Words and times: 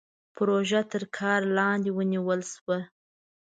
پروژه 0.35 0.81
تر 0.91 1.03
کار 1.17 1.41
لاندې 1.57 1.89
ونيول 1.93 2.41
شوه. 2.53 2.77